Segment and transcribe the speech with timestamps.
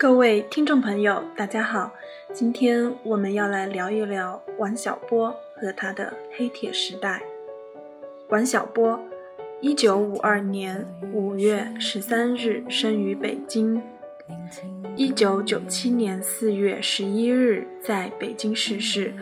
[0.00, 1.92] 各位听众朋友，大家好，
[2.32, 7.20] 今天我们要来聊一聊王小波和他的黑铁时代。
[8.30, 8.98] 王小波，
[9.60, 13.82] 一九五二年五月十三日生于北京，
[14.96, 19.12] 一九九七年四月十一日在北京逝世。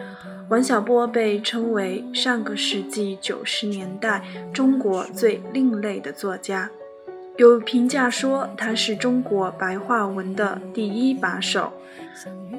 [0.49, 4.23] 王小波被称为上个世纪九十年代
[4.55, 6.71] 中国最另类的作家。
[7.39, 11.73] 有评价说他是中国白话文的第一把手，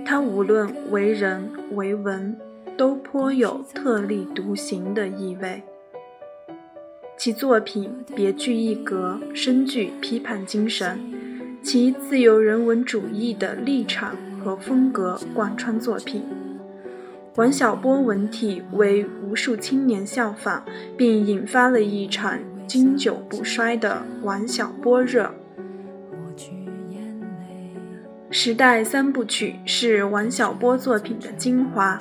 [0.06, 2.40] 他无论为人为文，
[2.78, 5.62] 都颇有特立独行的意味。
[7.18, 10.98] 其作品别具一格，深具批判精神，
[11.62, 16.24] 其自由人文主义的立场和风格贯穿作品。
[17.36, 20.64] 王小波文体为无数青年效仿，
[20.96, 22.40] 并引发了一场。
[22.70, 25.24] 经久不衰的王小波热，
[28.30, 32.00] 《时代三部曲》是王小波作品的精华，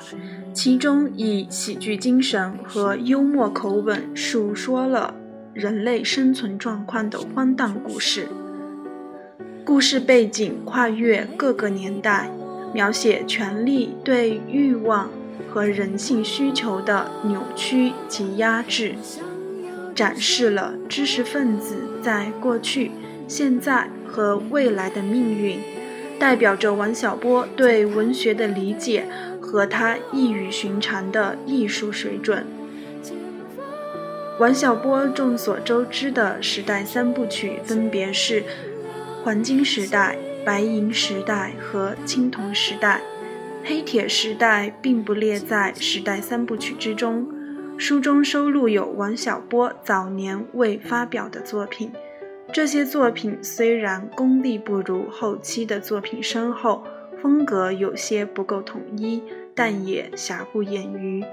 [0.53, 5.15] 其中以喜剧精神和幽默口吻述说了
[5.53, 8.27] 人类生存状况的荒诞故事。
[9.65, 12.29] 故事背景跨越各个年代，
[12.75, 15.09] 描写权力对欲望
[15.49, 18.93] 和人性需求的扭曲及压制。
[19.99, 22.89] 展示了知识分子在过去、
[23.27, 25.59] 现在和未来的命运，
[26.17, 29.05] 代表着王小波对文学的理解
[29.41, 32.45] 和他异于寻常的艺术水准。
[34.39, 38.45] 王小波众所周知的时代三部曲分别是
[39.25, 43.01] 黄金时代、白银时代和青铜时代，
[43.65, 47.27] 黑铁时代并不列在时代三部曲之中。
[47.79, 51.89] 书中收录有王小波早年未发表的作品，
[52.51, 56.83] 这些作品虽然功力不如后期的作品深厚，
[57.21, 59.23] 风格有些不够统一，
[59.55, 61.23] 但也瑕不掩瑜。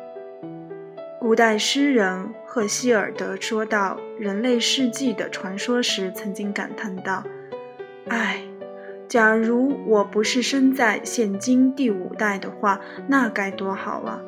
[1.20, 7.24] 古代诗人赫西尔德说到人类世纪的传说时，曾经感叹道
[8.06, 8.40] ：“唉，
[9.08, 14.22] 假如我不是生在现今第五代的话，那该多好啊！”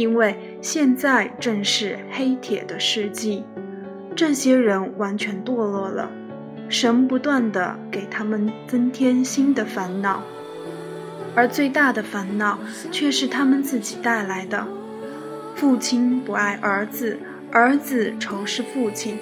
[0.00, 3.44] 因为现在正是黑铁的世纪，
[4.16, 6.10] 这些人完全堕落了，
[6.70, 10.22] 神不断的给他们增添新的烦恼，
[11.34, 12.58] 而最大的烦恼
[12.90, 14.66] 却是他们自己带来的。
[15.54, 17.18] 父亲不爱儿子，
[17.52, 19.18] 儿子仇视父亲，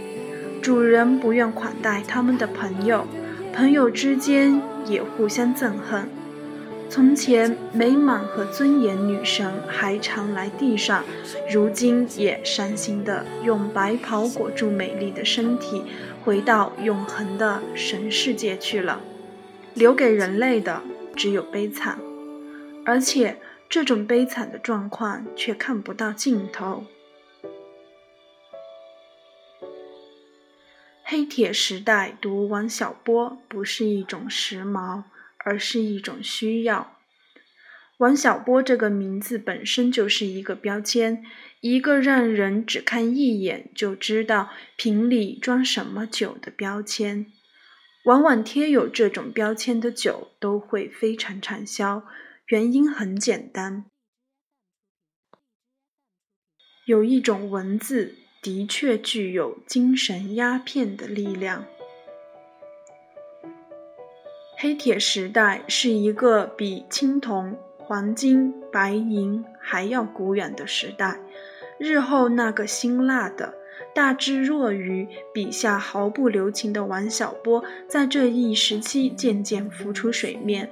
[0.62, 3.04] 主人不愿款待他们的朋友，
[3.52, 6.08] 朋友之间也互相憎恨。
[6.90, 11.04] 从前美满和尊严女神还常来地上，
[11.50, 15.84] 如今也伤心的用白袍裹住美丽的身体，
[16.24, 19.00] 回到永恒的神世界去了。
[19.74, 20.82] 留给人类的
[21.14, 21.98] 只有悲惨，
[22.84, 23.36] 而且
[23.68, 26.84] 这种悲惨的状况却看不到尽头。
[31.04, 35.02] 黑铁时代读王小波不是一种时髦。
[35.48, 36.98] 而是一种需要。
[37.96, 41.24] 王小波这个名字本身就是一个标签，
[41.62, 47.32] 一个让人只看一眼就知道瓶里装什么酒的标签。
[48.04, 52.04] 往往贴有这种标签的酒都会非常畅销，
[52.48, 53.86] 原因很简单：
[56.84, 61.66] 有一种文字的确具有精神鸦片的力量。
[64.60, 71.20] 黑铁时代是一个比青铜、黄金、白银还要古远的时代。
[71.78, 73.54] 日后那个辛辣的、
[73.94, 80.68] 大智若愚、笔下毫不留情的王小波，在这一时期渐渐浮出水面。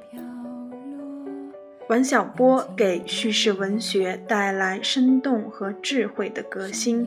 [1.88, 7.06] 王小波给叙事文学带来生动和智慧的革新，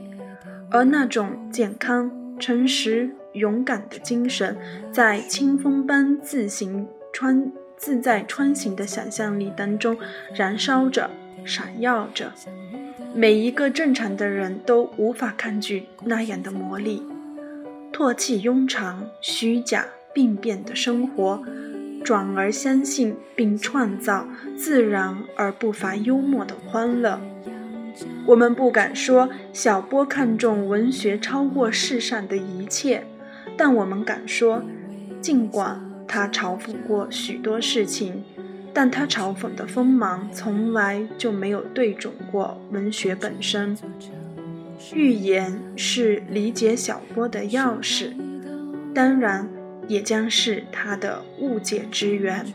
[0.72, 2.10] 而那种健康、
[2.40, 3.14] 诚实。
[3.40, 4.56] 勇敢的精神，
[4.92, 9.98] 在清风般自行穿自在穿行的想象力当中
[10.36, 11.10] 燃烧着、
[11.46, 12.32] 闪耀着。
[13.16, 17.02] 每一个正常的人都无法抗拒那样的魔力。
[17.92, 21.42] 唾弃庸常、虚假、病变的生活，
[22.04, 27.20] 转而相信并创造自然而不乏幽默的欢乐。
[28.26, 33.04] 我们不敢说小波看重文学超过世上的一切。
[33.60, 34.64] 但我们敢说，
[35.20, 38.24] 尽管他嘲讽过许多事情，
[38.74, 43.78] 但他嘲讽的锋芒从来就没有对准过文学本身。
[44.94, 48.14] 预言是理解小波的钥匙，
[48.96, 49.50] 当然，
[49.90, 52.46] 也将是他的误解之源。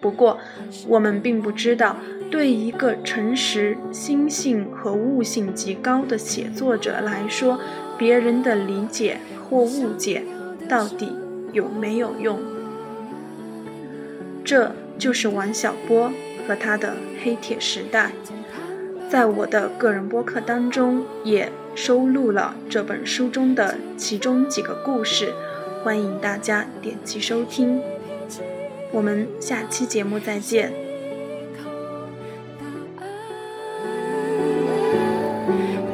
[0.00, 0.38] 不过，
[0.86, 1.96] 我们并不知道，
[2.30, 7.58] 对一个诚实、心性和悟性极高的写作者来说，
[8.02, 9.18] 别人的理解
[9.48, 10.24] 或误解
[10.68, 11.14] 到底
[11.52, 12.40] 有没有用。
[14.44, 16.10] 这就是王小波
[16.44, 16.88] 和他的
[17.22, 18.10] 《黑铁时代》。
[19.08, 25.32] 在我的个人播客当中，也收录了这本书中的其中几个故事，
[25.84, 27.80] 欢迎大家点击收听。
[28.90, 30.72] 我们下期节目再见。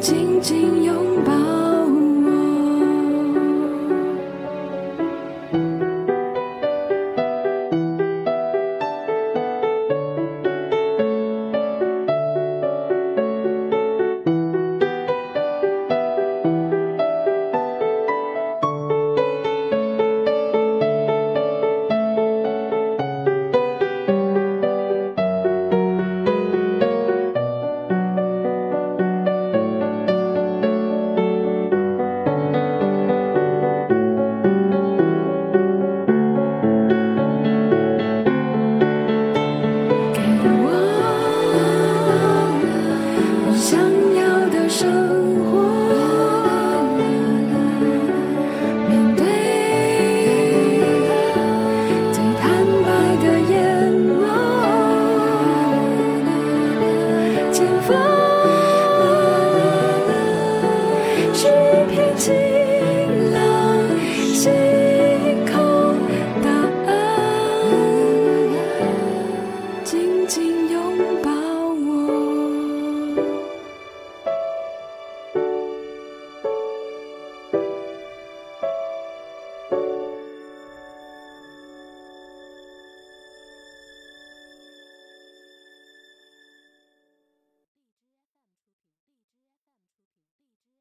[0.01, 0.78] 紧紧